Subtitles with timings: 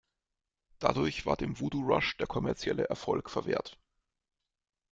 [0.79, 3.77] Dadurch war dem Voodoo Rush der kommerzielle Erfolg verwehrt.